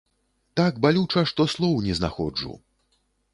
[0.59, 2.51] Так балюча, што слоў не знаходжу!